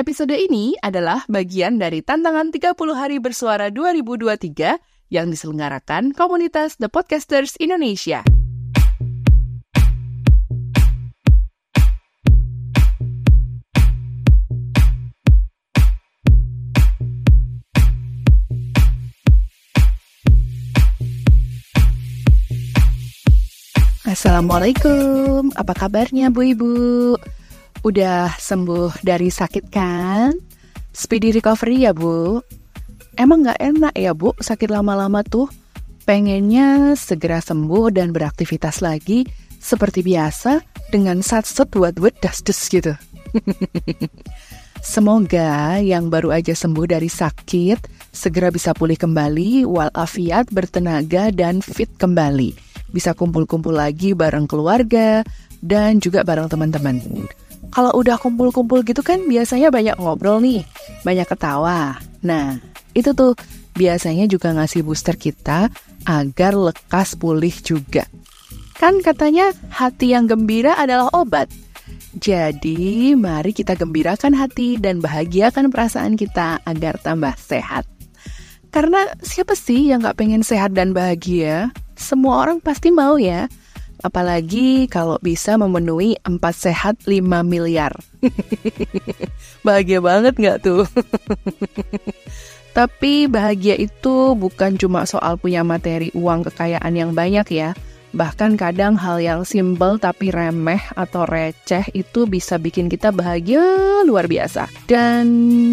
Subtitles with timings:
[0.00, 4.80] Episode ini adalah bagian dari tantangan 30 hari bersuara 2023
[5.12, 8.24] yang diselenggarakan komunitas The Podcasters Indonesia.
[24.08, 26.72] Assalamualaikum, apa kabarnya Bu Ibu?
[27.80, 30.36] Udah sembuh dari sakit kan?
[30.92, 32.36] Speedy recovery ya Bu?
[33.16, 35.48] Emang gak enak ya Bu sakit lama-lama tuh?
[36.04, 39.24] Pengennya segera sembuh dan beraktivitas lagi
[39.56, 40.60] seperti biasa
[40.92, 42.92] dengan sat-set wad-wad das-des gitu.
[44.84, 51.88] Semoga yang baru aja sembuh dari sakit segera bisa pulih kembali walafiat, bertenaga, dan fit
[51.96, 55.22] kembali bisa kumpul-kumpul lagi bareng keluarga
[55.62, 56.98] dan juga bareng teman-teman.
[57.70, 60.66] Kalau udah kumpul-kumpul gitu kan biasanya banyak ngobrol nih,
[61.06, 62.02] banyak ketawa.
[62.20, 62.58] Nah,
[62.92, 63.38] itu tuh
[63.78, 65.70] biasanya juga ngasih booster kita
[66.04, 68.04] agar lekas pulih juga.
[68.74, 71.46] Kan katanya hati yang gembira adalah obat.
[72.18, 77.86] Jadi, mari kita gembirakan hati dan bahagiakan perasaan kita agar tambah sehat.
[78.74, 81.70] Karena siapa sih yang gak pengen sehat dan bahagia?
[82.00, 83.46] semua orang pasti mau ya.
[84.00, 87.92] Apalagi kalau bisa memenuhi 4 sehat 5 miliar.
[89.66, 90.88] bahagia banget nggak tuh?
[92.76, 97.70] Tapi bahagia itu bukan cuma soal punya materi uang kekayaan yang banyak ya.
[98.10, 103.62] Bahkan kadang hal yang simpel tapi remeh atau receh itu bisa bikin kita bahagia
[104.02, 104.66] luar biasa.
[104.90, 105.26] Dan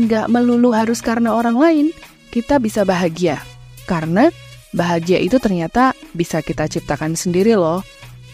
[0.05, 1.87] nggak melulu harus karena orang lain,
[2.29, 3.41] kita bisa bahagia.
[3.89, 4.29] Karena
[4.69, 7.81] bahagia itu ternyata bisa kita ciptakan sendiri loh.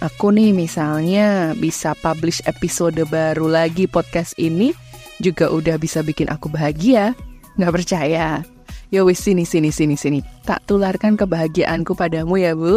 [0.04, 4.76] Aku nih misalnya bisa publish episode baru lagi podcast ini
[5.24, 7.16] juga udah bisa bikin aku bahagia.
[7.56, 8.44] Nggak percaya?
[8.92, 10.20] Ya wis sini sini sini sini.
[10.44, 12.76] Tak tularkan kebahagiaanku padamu ya bu.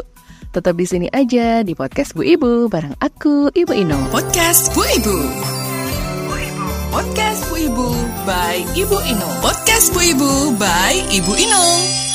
[0.54, 3.98] Tetap di sini aja di podcast Bu Ibu bareng aku Ibu Ino.
[4.14, 5.16] Podcast Bu Ibu.
[6.94, 7.88] Podcast Bu Ibu
[8.22, 9.28] by Ibu Ino.
[9.42, 12.05] Podcast Bu Ibu by Ibu Ino.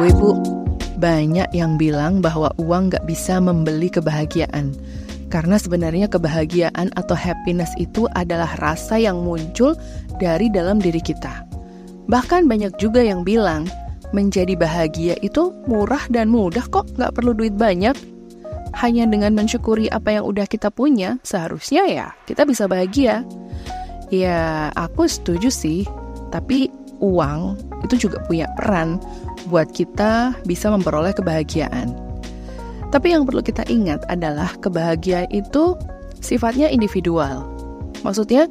[0.00, 0.32] Bu Ibu,
[0.96, 4.72] banyak yang bilang bahwa uang gak bisa membeli kebahagiaan.
[5.28, 9.76] Karena sebenarnya kebahagiaan atau happiness itu adalah rasa yang muncul
[10.16, 11.44] dari dalam diri kita.
[12.08, 13.68] Bahkan banyak juga yang bilang,
[14.16, 17.92] menjadi bahagia itu murah dan mudah kok, gak perlu duit banyak.
[18.80, 23.20] Hanya dengan mensyukuri apa yang udah kita punya, seharusnya ya kita bisa bahagia.
[24.08, 25.84] Ya, aku setuju sih,
[26.32, 26.72] tapi
[27.04, 28.96] uang itu juga punya peran
[29.48, 31.96] buat kita bisa memperoleh kebahagiaan.
[32.90, 35.78] Tapi yang perlu kita ingat adalah kebahagiaan itu
[36.18, 37.46] sifatnya individual.
[38.02, 38.50] Maksudnya,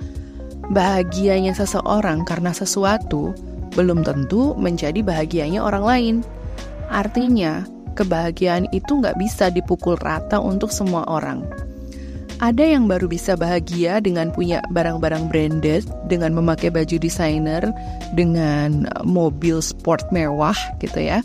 [0.71, 3.35] bahagianya seseorang karena sesuatu
[3.75, 6.15] belum tentu menjadi bahagianya orang lain.
[6.89, 7.67] Artinya,
[7.99, 11.43] kebahagiaan itu nggak bisa dipukul rata untuk semua orang.
[12.39, 17.59] Ada yang baru bisa bahagia dengan punya barang-barang branded, dengan memakai baju desainer,
[18.15, 21.19] dengan mobil sport mewah gitu ya.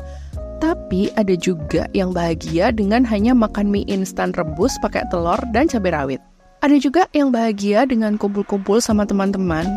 [0.58, 5.94] Tapi ada juga yang bahagia dengan hanya makan mie instan rebus pakai telur dan cabai
[5.94, 6.20] rawit.
[6.66, 9.70] Ada juga yang bahagia dengan kumpul-kumpul sama teman-teman.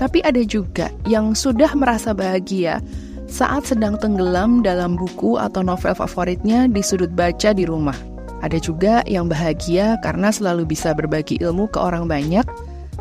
[0.00, 2.80] Tapi ada juga yang sudah merasa bahagia
[3.28, 8.17] saat sedang tenggelam dalam buku atau novel favoritnya di sudut baca di rumah.
[8.38, 12.46] Ada juga yang bahagia karena selalu bisa berbagi ilmu ke orang banyak,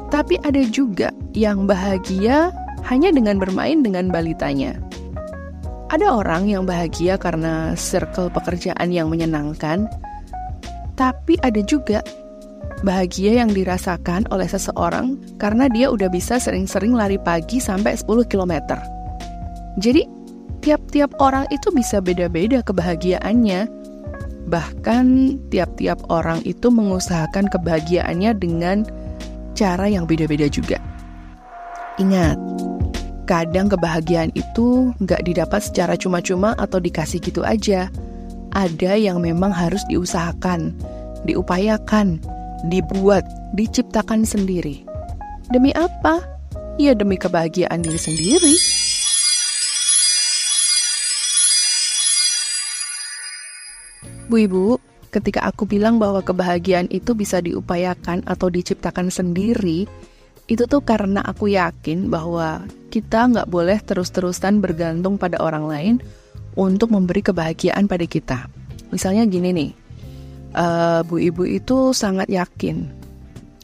[0.09, 2.49] tapi ada juga yang bahagia
[2.87, 4.79] hanya dengan bermain dengan balitanya.
[5.87, 9.87] Ada orang yang bahagia karena circle pekerjaan yang menyenangkan,
[10.99, 12.03] tapi ada juga
[12.83, 18.77] bahagia yang dirasakan oleh seseorang karena dia udah bisa sering-sering lari pagi sampai 10 km.
[19.77, 20.03] Jadi,
[20.65, 23.76] tiap-tiap orang itu bisa beda-beda kebahagiaannya
[24.47, 25.05] Bahkan
[25.51, 28.87] tiap-tiap orang itu mengusahakan kebahagiaannya dengan
[29.51, 30.79] cara yang beda-beda juga.
[31.99, 32.39] Ingat,
[33.27, 37.91] kadang kebahagiaan itu nggak didapat secara cuma-cuma atau dikasih gitu aja.
[38.55, 40.71] Ada yang memang harus diusahakan,
[41.27, 42.23] diupayakan,
[42.71, 44.87] dibuat, diciptakan sendiri.
[45.51, 46.23] Demi apa?
[46.79, 48.55] Ya demi kebahagiaan diri sendiri.
[54.27, 54.75] Bu Ibu,
[55.07, 59.87] ketika aku bilang bahwa kebahagiaan itu bisa diupayakan atau diciptakan sendiri,
[60.51, 65.95] itu tuh karena aku yakin bahwa kita nggak boleh terus-terusan bergantung pada orang lain
[66.59, 68.51] untuk memberi kebahagiaan pada kita.
[68.91, 69.71] Misalnya gini nih,
[70.55, 72.87] uh, Bu Ibu itu sangat yakin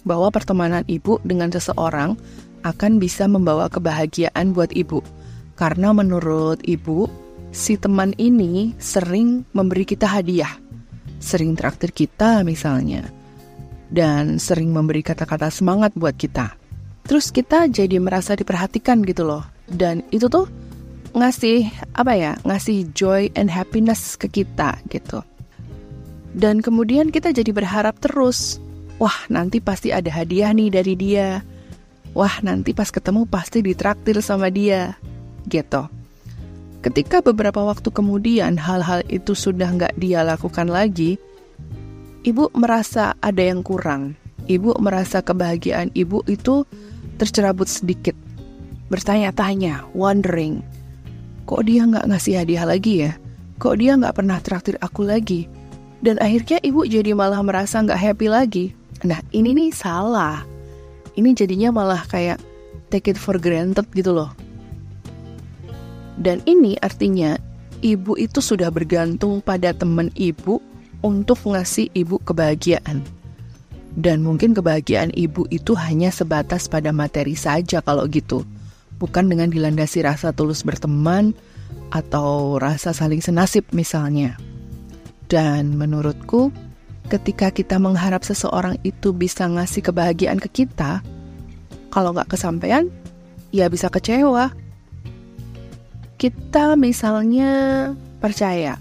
[0.07, 2.15] bahwa pertemanan Ibu dengan seseorang
[2.63, 5.03] akan bisa membawa kebahagiaan buat Ibu.
[5.59, 7.07] Karena menurut Ibu,
[7.53, 10.57] si teman ini sering memberi kita hadiah.
[11.21, 13.07] Sering traktir kita misalnya.
[13.93, 16.57] Dan sering memberi kata-kata semangat buat kita.
[17.05, 19.45] Terus kita jadi merasa diperhatikan gitu loh.
[19.69, 20.49] Dan itu tuh
[21.13, 25.21] ngasih apa ya ngasih joy and happiness ke kita gitu
[26.33, 28.57] dan kemudian kita jadi berharap terus
[28.97, 31.45] wah nanti pasti ada hadiah nih dari dia
[32.17, 34.97] wah nanti pas ketemu pasti ditraktir sama dia
[35.45, 35.85] gitu
[36.83, 41.15] ketika beberapa waktu kemudian hal-hal itu sudah nggak dia lakukan lagi
[42.27, 44.19] ibu merasa ada yang kurang
[44.51, 46.67] ibu merasa kebahagiaan ibu itu
[47.17, 48.13] tercerabut sedikit
[48.91, 50.59] bertanya-tanya wondering
[51.43, 53.11] kok dia nggak ngasih hadiah lagi ya?
[53.59, 55.47] Kok dia nggak pernah traktir aku lagi?
[56.03, 58.65] Dan akhirnya ibu jadi malah merasa nggak happy lagi.
[59.07, 60.43] Nah ini nih salah.
[61.15, 62.41] Ini jadinya malah kayak
[62.91, 64.31] take it for granted gitu loh.
[66.19, 67.37] Dan ini artinya
[67.81, 70.61] ibu itu sudah bergantung pada teman ibu
[71.01, 73.01] untuk ngasih ibu kebahagiaan.
[73.93, 78.41] Dan mungkin kebahagiaan ibu itu hanya sebatas pada materi saja kalau gitu
[79.03, 81.35] bukan dengan dilandasi rasa tulus berteman
[81.91, 84.39] atau rasa saling senasib misalnya.
[85.27, 86.55] Dan menurutku,
[87.11, 91.03] ketika kita mengharap seseorang itu bisa ngasih kebahagiaan ke kita,
[91.91, 92.87] kalau nggak kesampaian,
[93.51, 94.55] ya bisa kecewa.
[96.23, 97.91] Kita misalnya
[98.23, 98.79] percaya,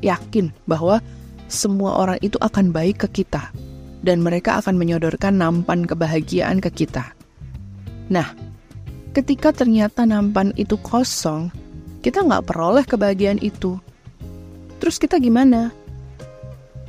[0.00, 1.04] yakin bahwa
[1.44, 3.52] semua orang itu akan baik ke kita,
[4.00, 7.12] dan mereka akan menyodorkan nampan kebahagiaan ke kita.
[8.08, 8.32] Nah,
[9.12, 11.52] ketika ternyata nampan itu kosong,
[12.00, 13.76] kita nggak peroleh kebahagiaan itu.
[14.80, 15.76] Terus kita gimana?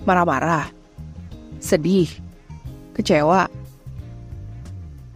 [0.08, 0.72] Marah-marah?
[1.60, 2.08] Sedih?
[2.96, 3.52] Kecewa?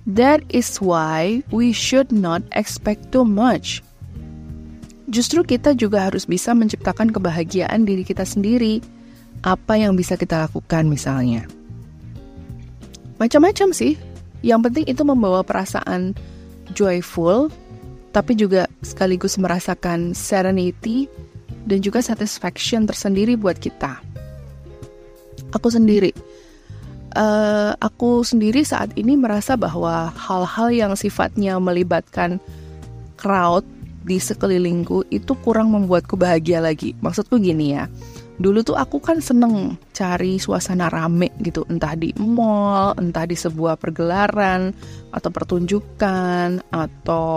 [0.04, 3.80] That is why we should not expect too much.
[5.18, 8.86] Justru kita juga harus bisa menciptakan kebahagiaan diri kita sendiri.
[9.42, 11.50] Apa yang bisa kita lakukan misalnya?
[13.18, 13.98] Macam-macam sih.
[14.46, 16.14] Yang penting itu membawa perasaan
[16.78, 17.50] joyful,
[18.14, 21.10] tapi juga sekaligus merasakan serenity
[21.66, 23.98] dan juga satisfaction tersendiri buat kita.
[25.58, 26.14] Aku sendiri,
[27.18, 32.38] uh, aku sendiri saat ini merasa bahwa hal-hal yang sifatnya melibatkan
[33.18, 33.66] crowd
[34.08, 36.96] di sekelilingku itu kurang membuatku bahagia lagi.
[37.04, 37.92] Maksudku gini ya,
[38.38, 43.82] dulu tuh aku kan seneng cari suasana rame gitu entah di mall entah di sebuah
[43.82, 44.70] pergelaran
[45.10, 47.36] atau pertunjukan atau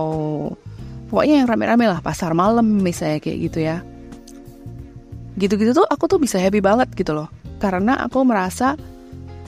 [1.09, 3.81] pokoknya yang rame-rame lah pasar malam misalnya kayak gitu ya
[5.41, 7.33] gitu-gitu tuh aku tuh bisa happy banget gitu loh
[7.65, 8.77] karena aku merasa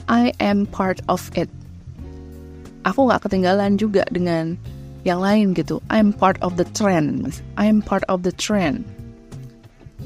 [0.09, 1.53] I am part of it
[2.81, 4.57] aku nggak ketinggalan juga dengan
[5.03, 8.87] yang lain gitu I'm part of the trend I'm part of the trend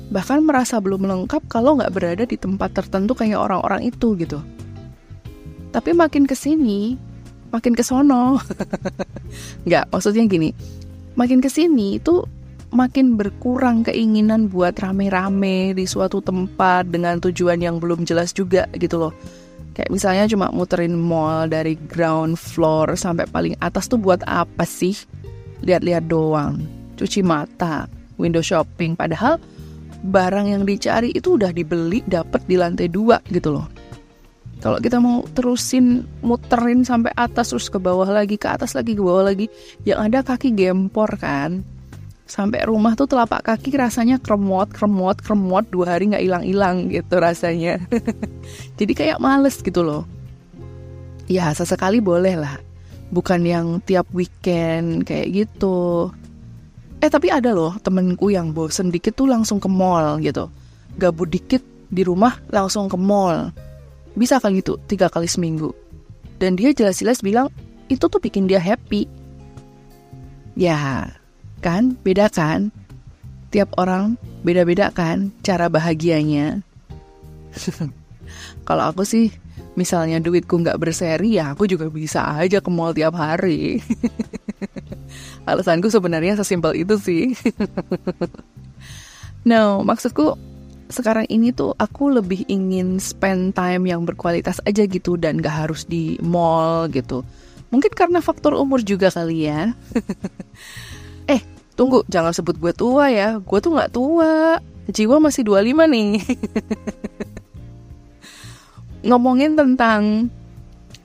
[0.07, 4.39] bahkan merasa belum lengkap kalau nggak berada di tempat tertentu kayak orang-orang itu gitu.
[5.75, 6.95] Tapi makin ke sini,
[7.51, 8.39] makin kesono.
[9.67, 10.55] nggak, maksudnya gini,
[11.19, 12.23] makin ke sini itu
[12.71, 18.99] makin berkurang keinginan buat rame-rame di suatu tempat dengan tujuan yang belum jelas juga gitu
[18.99, 19.13] loh.
[19.77, 24.97] Kayak misalnya cuma muterin mall dari ground floor sampai paling atas tuh buat apa sih?
[25.61, 26.65] Lihat-lihat doang,
[26.97, 27.85] cuci mata,
[28.17, 28.97] window shopping.
[28.97, 29.37] Padahal
[30.01, 33.67] barang yang dicari itu udah dibeli dapat di lantai dua gitu loh
[34.57, 39.01] kalau kita mau terusin muterin sampai atas terus ke bawah lagi ke atas lagi ke
[39.01, 39.49] bawah lagi
[39.85, 41.61] yang ada kaki gempor kan
[42.27, 47.17] sampai rumah tuh telapak kaki rasanya kremot kremot kremot dua hari nggak hilang hilang gitu
[47.17, 47.81] rasanya
[48.79, 50.03] jadi kayak males gitu loh
[51.31, 52.59] ya sesekali boleh lah
[53.11, 56.11] bukan yang tiap weekend kayak gitu
[56.97, 60.49] Eh tapi ada loh temenku yang bosen dikit tuh langsung ke mall gitu.
[60.97, 61.61] Gabut dikit
[61.93, 63.53] di rumah langsung ke mall.
[64.17, 65.77] Bisa kali gitu tiga kali seminggu.
[66.41, 67.53] Dan dia jelas-jelas bilang
[67.85, 69.05] itu tuh bikin dia happy.
[70.57, 71.05] Ya,
[71.59, 71.97] kan?
[72.01, 72.69] Beda kan?
[73.51, 76.61] Tiap orang beda-beda kan cara bahagianya.
[78.67, 79.31] Kalau aku sih
[79.77, 83.79] misalnya duitku nggak berseri ya aku juga bisa aja ke mall tiap hari.
[85.47, 87.37] Alasanku sebenarnya sesimpel itu sih.
[89.49, 90.35] no, maksudku
[90.87, 95.87] sekarang ini tuh aku lebih ingin spend time yang berkualitas aja gitu dan gak harus
[95.87, 97.23] di mall gitu.
[97.71, 99.75] Mungkin karena faktor umur juga kali ya.
[101.27, 101.41] Eh,
[101.77, 103.37] Tunggu, jangan sebut gue tua ya.
[103.37, 104.57] Gue tuh nggak tua.
[104.89, 106.11] Jiwa masih 25 nih.
[109.07, 110.33] Ngomongin tentang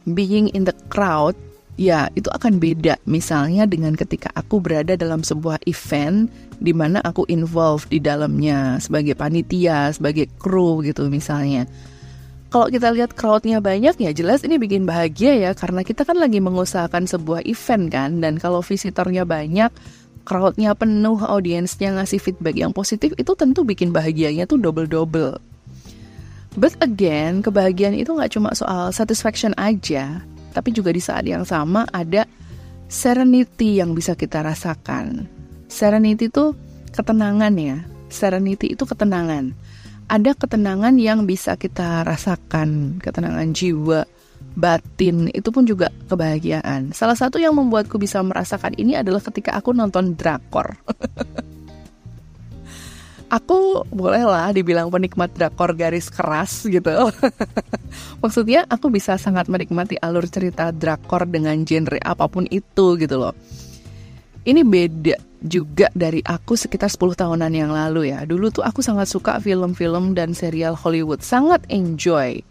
[0.09, 1.37] being in the crowd,
[1.77, 2.97] ya itu akan beda.
[3.05, 9.13] Misalnya dengan ketika aku berada dalam sebuah event di mana aku involved di dalamnya sebagai
[9.13, 11.69] panitia, sebagai kru gitu misalnya.
[12.49, 16.37] Kalau kita lihat crowdnya banyak ya jelas ini bikin bahagia ya karena kita kan lagi
[16.37, 19.73] mengusahakan sebuah event kan dan kalau visitornya banyak
[20.23, 25.39] crowdnya penuh, audiensnya ngasih feedback yang positif, itu tentu bikin bahagianya tuh double-double.
[26.53, 30.21] But again, kebahagiaan itu nggak cuma soal satisfaction aja,
[30.53, 32.29] tapi juga di saat yang sama ada
[32.93, 35.25] serenity yang bisa kita rasakan.
[35.73, 36.53] Serenity itu
[36.93, 37.81] ketenangan ya.
[38.13, 39.57] Serenity itu ketenangan.
[40.13, 44.05] Ada ketenangan yang bisa kita rasakan, ketenangan jiwa,
[44.55, 46.93] batin itu pun juga kebahagiaan.
[46.93, 50.77] Salah satu yang membuatku bisa merasakan ini adalah ketika aku nonton drakor.
[53.37, 56.93] aku bolehlah dibilang penikmat drakor garis keras gitu.
[58.23, 63.35] Maksudnya aku bisa sangat menikmati alur cerita drakor dengan genre apa pun itu gitu loh.
[64.43, 68.27] Ini beda juga dari aku sekitar 10 tahunan yang lalu ya.
[68.27, 72.43] Dulu tuh aku sangat suka film-film dan serial Hollywood, sangat enjoy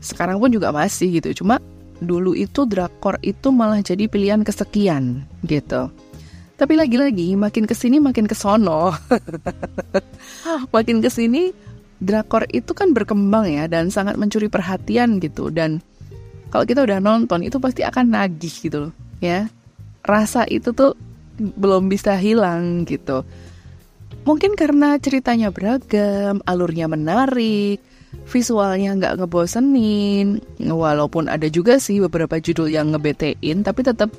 [0.00, 1.60] sekarang pun juga masih gitu cuma
[2.00, 5.92] dulu itu drakor itu malah jadi pilihan kesekian gitu.
[6.56, 8.92] Tapi lagi-lagi makin ke sini makin kesono.
[10.76, 11.56] Makin ke sini
[12.04, 15.48] drakor itu kan berkembang ya dan sangat mencuri perhatian gitu.
[15.48, 15.80] Dan
[16.52, 18.92] kalau kita udah nonton itu pasti akan nagih gitu loh
[19.24, 19.48] ya.
[20.04, 21.00] Rasa itu tuh
[21.40, 23.24] belum bisa hilang gitu.
[24.28, 27.80] Mungkin karena ceritanya beragam alurnya menarik
[28.26, 30.42] visualnya nggak ngebosenin.
[30.62, 34.10] Walaupun ada juga sih beberapa judul yang ngebetein tapi tetap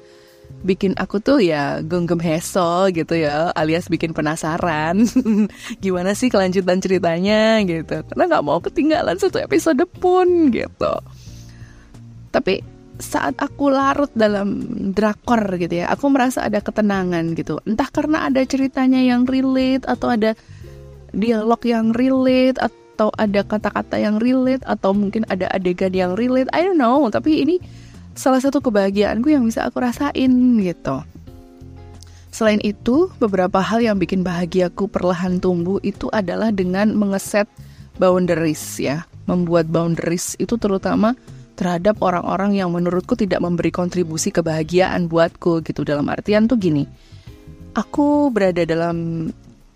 [0.61, 5.07] bikin aku tuh ya genggam heso gitu ya alias bikin penasaran.
[5.83, 8.03] Gimana sih kelanjutan ceritanya gitu.
[8.05, 10.93] Karena nggak mau ketinggalan satu episode pun gitu.
[12.31, 14.61] Tapi saat aku larut dalam
[14.93, 17.57] drakor gitu ya aku merasa ada ketenangan gitu.
[17.65, 20.37] Entah karena ada ceritanya yang relate atau ada
[21.11, 26.45] dialog yang relate atau atau ada kata-kata yang relate atau mungkin ada adegan yang relate
[26.53, 27.57] I don't know tapi ini
[28.13, 30.29] salah satu kebahagiaanku yang bisa aku rasain
[30.61, 31.01] gitu
[32.31, 37.43] Selain itu, beberapa hal yang bikin bahagiaku perlahan tumbuh itu adalah dengan mengeset
[37.99, 39.03] boundaries ya.
[39.27, 41.11] Membuat boundaries itu terutama
[41.59, 45.83] terhadap orang-orang yang menurutku tidak memberi kontribusi kebahagiaan buatku gitu.
[45.83, 46.87] Dalam artian tuh gini,
[47.75, 49.27] aku berada dalam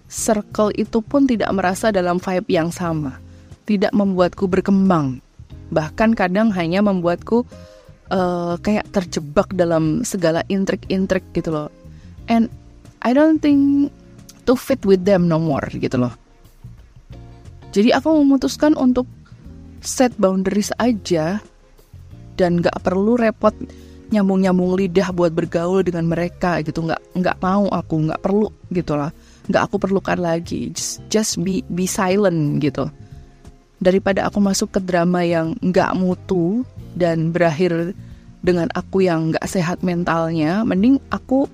[0.10, 3.18] circle itu pun tidak merasa dalam vibe yang sama.
[3.66, 5.20] Tidak membuatku berkembang.
[5.74, 7.42] Bahkan kadang hanya membuatku
[8.14, 11.70] uh, kayak terjebak dalam segala intrik-intrik gitu loh.
[12.30, 12.50] And
[13.02, 13.90] I don't think
[14.46, 16.14] to fit with them no more gitu loh.
[17.74, 19.10] Jadi aku memutuskan untuk
[19.84, 21.44] set boundaries aja
[22.40, 23.52] dan gak perlu repot
[24.14, 29.10] nyambung-nyambung lidah buat bergaul dengan mereka gitu nggak nggak mau aku nggak perlu gitu lah
[29.50, 30.72] nggak aku perlukan lagi.
[30.74, 32.90] Just, just be be silent gitu.
[33.80, 36.64] Daripada aku masuk ke drama yang nggak mutu
[36.96, 37.94] dan berakhir
[38.46, 41.50] dengan aku yang nggak sehat mentalnya mending aku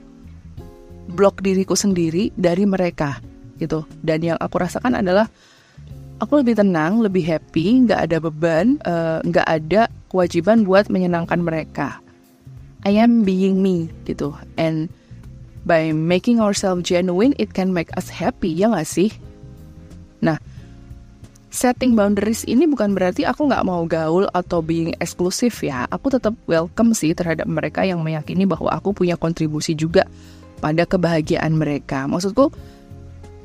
[1.11, 3.19] blok diriku sendiri dari mereka
[3.57, 3.83] gitu.
[3.99, 5.27] Dan yang aku rasakan adalah
[6.21, 9.81] aku lebih tenang lebih happy nggak ada beban eh, nggak uh, ada
[10.13, 11.97] kewajiban buat menyenangkan mereka.
[12.85, 14.33] I am being me gitu.
[14.57, 14.89] And
[15.65, 19.09] by making ourselves genuine, it can make us happy, ya nggak sih?
[20.21, 20.37] Nah,
[21.51, 25.85] setting boundaries ini bukan berarti aku nggak mau gaul atau being eksklusif ya.
[25.91, 30.07] Aku tetap welcome sih terhadap mereka yang meyakini bahwa aku punya kontribusi juga
[30.63, 32.07] pada kebahagiaan mereka.
[32.07, 32.53] Maksudku,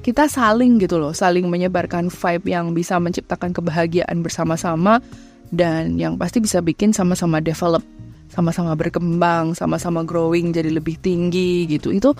[0.06, 5.02] kita saling gitu loh, saling menyebarkan vibe yang bisa menciptakan kebahagiaan bersama-sama
[5.50, 7.82] dan yang pasti bisa bikin sama-sama develop
[8.30, 11.90] sama-sama berkembang, sama-sama growing jadi lebih tinggi gitu.
[11.94, 12.12] Itu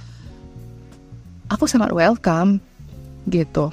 [1.51, 2.59] aku sangat welcome
[3.31, 3.71] gitu.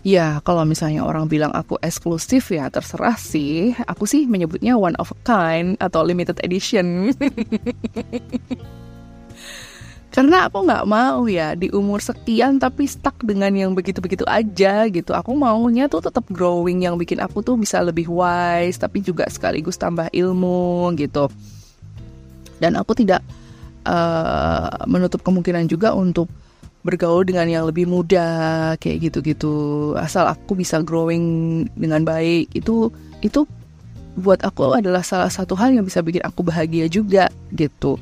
[0.00, 3.76] Ya, kalau misalnya orang bilang aku eksklusif ya terserah sih.
[3.84, 7.12] Aku sih menyebutnya one of a kind atau limited edition.
[10.20, 15.16] Karena aku nggak mau ya di umur sekian tapi stuck dengan yang begitu-begitu aja gitu.
[15.16, 19.80] Aku maunya tuh tetap growing yang bikin aku tuh bisa lebih wise tapi juga sekaligus
[19.80, 21.32] tambah ilmu gitu.
[22.60, 23.24] Dan aku tidak
[23.88, 26.28] uh, menutup kemungkinan juga untuk
[26.84, 29.96] bergaul dengan yang lebih muda kayak gitu-gitu.
[29.96, 32.92] Asal aku bisa growing dengan baik itu
[33.24, 33.48] itu
[34.20, 37.96] buat aku adalah salah satu hal yang bisa bikin aku bahagia juga gitu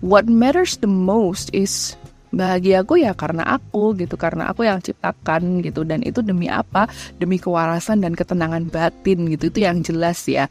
[0.00, 1.96] what matters the most is
[2.36, 5.82] bahagia aku ya karena aku gitu karena aku yang ciptakan gitu.
[5.82, 6.86] Dan itu demi apa?
[7.16, 9.48] Demi kewarasan dan ketenangan batin gitu.
[9.48, 10.46] Itu yang jelas ya.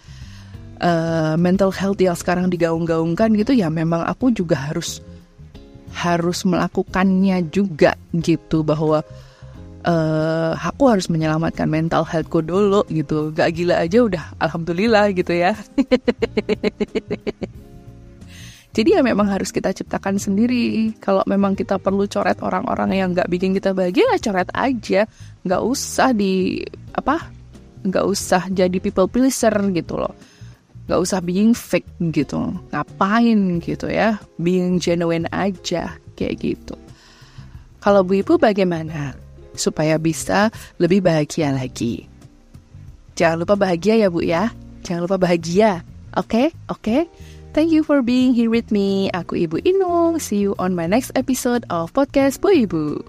[0.75, 4.99] Uh, mental health yang sekarang digaung-gaungkan gitu ya memang aku juga harus
[5.95, 8.65] harus melakukannya juga gitu.
[8.65, 8.99] Bahwa
[9.87, 13.31] uh, aku harus menyelamatkan mental healthku dulu gitu.
[13.31, 15.55] Gak gila aja udah alhamdulillah gitu ya
[18.75, 20.91] Jadi ya memang harus kita ciptakan sendiri.
[21.00, 25.08] Kalau memang kita perlu coret orang-orang yang nggak bikin kita bahagia, ya coret aja.
[25.48, 26.60] Nggak usah di
[26.91, 27.24] apa?
[27.88, 30.12] Nggak usah jadi people pleaser gitu loh.
[30.91, 32.51] Nggak usah being fake gitu.
[32.75, 34.20] Ngapain gitu ya?
[34.36, 36.75] Being genuine aja kayak gitu.
[37.79, 39.15] Kalau Bu Ibu bagaimana?
[39.55, 40.51] Supaya bisa
[40.84, 42.12] lebih bahagia lagi.
[43.15, 44.51] Jangan lupa bahagia ya Bu ya.
[44.84, 45.79] Jangan lupa bahagia.
[46.20, 46.27] Oke?
[46.27, 46.48] Okay?
[46.67, 46.84] Oke?
[46.84, 47.01] Okay?
[47.55, 49.07] Thank you for being here with me.
[49.15, 50.19] Aku Ibu Inung.
[50.19, 53.00] See you on my next episode of Podcast Bu Ibu.